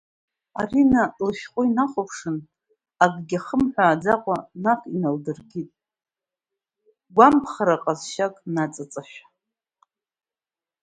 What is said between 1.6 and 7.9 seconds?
инахәаԥшын, акагьы ахымҳәааӡакәа, наҟ иналдыркит, гәамԥхара